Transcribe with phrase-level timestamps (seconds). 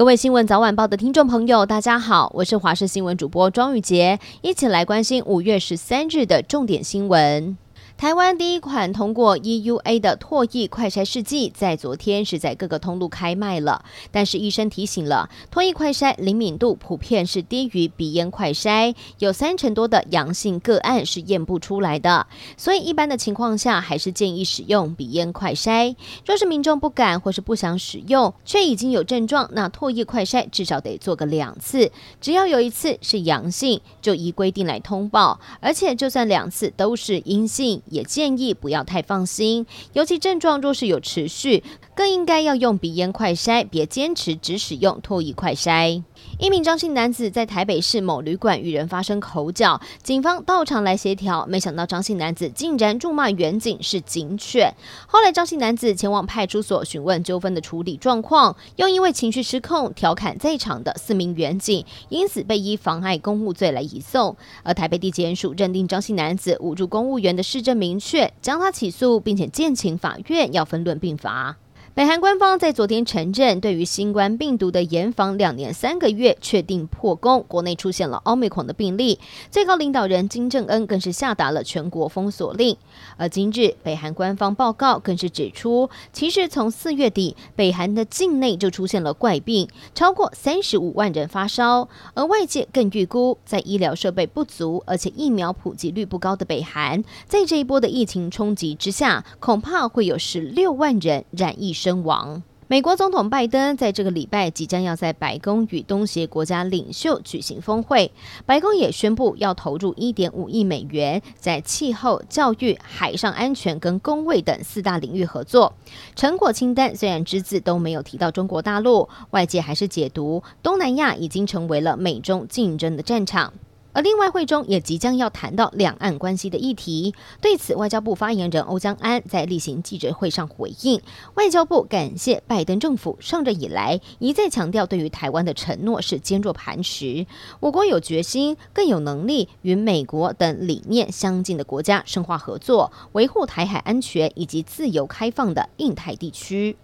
[0.00, 7.54] 各位新闻早晚报的听众朋友，大家好，我是华视新闻主播庄宇杰，一起来关心五月十三日的重点新闻。
[8.00, 22.26] 台湾第一款通过 EUA 的唾液快筛试剂在昨天是在各个通路开卖了，但是医生提醒了，唾液快筛灵敏度普遍是低于鼻咽快筛，有三成多的阳性个案是验不出来的，
[22.56, 25.94] 所以一般的情况下还是建议使用鼻咽快筛。
[26.24, 37.82] 若是民众不敢或是不想使用，却已经有症状，那唾液快筛至少得做个两次，只要有一次是阳性，就依规定来通报，而且就算两次都是阴性。
[37.90, 41.62] 也建议不要太放心，尤其症状若是有持续，
[41.94, 46.02] 更应该要用鼻烟快筛，别坚持只使用唾液快筛。
[46.38, 54.72] 一名张姓男子在台北市某旅馆与人发生口角，警方到场来协调，没想到张姓男子竟然咒骂员警是警犬。
[55.06, 64.36] 后来张姓男子前往派出所询问纠纷的处理状况，又因为情绪失控调侃在场的四名员警，因此被依妨碍公务罪来移送。
[64.62, 71.56] 而台北地检署认定张姓男子侮辱公务员的市政明确，将他起诉，并且建请法院要分论并罚。
[71.92, 79.18] 北韩官方在昨天承认，对于新冠病毒的严防两年三个月确定破功，国内出现了奥密克戎的病例。
[79.50, 82.76] 最高领导人金正恩更是下达了全国封锁令。
[83.16, 91.88] 而今日北韩官方报告更是指出，其实从四月底，北韩的境内就出现了怪病，超过三十五万人发烧。
[92.14, 102.42] 而外界更预估，在医疗设备不足而且疫苗普及率不高的北韩，在这一波的疫情冲击之下，恐怕会有十六万人染疫身亡。
[102.68, 108.12] 美国总统拜登在这个礼拜即将要在白宫与东协国家领袖举行峰会，
[108.46, 115.72] 白宫也宣布要投入一点五亿美元，在气候、教育、海上安全跟公卫等四大领域合作。
[116.14, 123.52] 成果清单虽然只字都没有提到中国大陆，外界还是解读东南亚已经成为了美中竞争的战场。
[123.92, 127.14] 而另外，会中也即将要谈到两岸关系的议题。
[127.40, 131.00] 对此，外交部发言人欧江安在例行记者会上回应：
[131.34, 137.26] 外交部感谢拜登政府上任以来一再强调对于台湾的承诺是坚若磐石。
[137.58, 146.76] 我国有决心，更有能力与美国等理念相近的国家深化合作，维护台海安全以及自由开放的印太地区。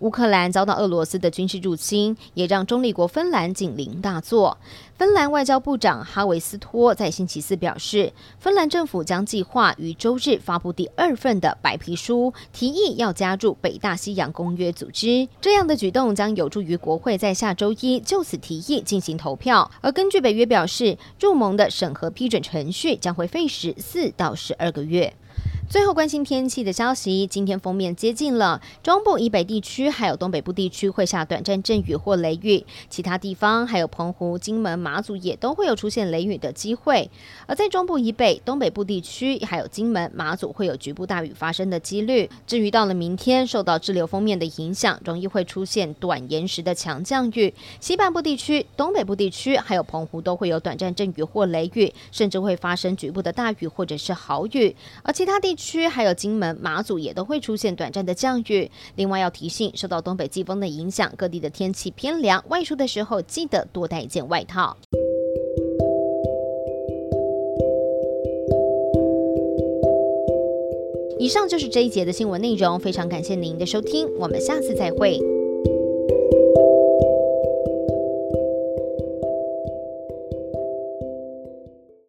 [0.00, 4.56] 乌克兰遭到俄罗斯的军事入侵，也让中立国芬兰警铃大作。
[4.96, 15.28] 芬兰外交部长哈维斯托在星期四表示，芬兰政府将计划于周日发布第二份的白皮书，提议要加入北大西洋公约组织。
[15.40, 19.70] 这样的举动将有助于国会在下周一就此提议进行投票。
[19.82, 25.14] 而根据北约表示，入盟的审核批准程序将会费时四到十二个月。
[25.70, 37.08] 最后关心天气的消息，今天锋面接近了中部以北地区，还有东北部地区会下短暂阵雨或雷雨，其他地方还有澎湖、金门、马祖也都会有出现雷雨的机会。
[37.46, 42.28] 而在中部以北、东北部地区，还有金门、马祖会有局部大雨发生的几率。
[42.48, 47.54] 至于到了明天，受到滞留锋面的影响，容易会出现短延时的强降雨。
[47.78, 54.74] 西半部地区、东北部地区还有澎湖都会有短暂阵雨或雷雨，甚至会发生局部的大雨或者是豪雨。
[55.04, 58.70] 而其他地区还有金门、马祖也都会出现短暂的降雨。
[58.96, 64.76] 另外要提醒，受到东北季风的影响，各地的天气偏凉，外出的时候记得多带一件外套。
[71.18, 75.20] 以上就是这一节的新闻内容，非常感谢您的收听，我们下次再会。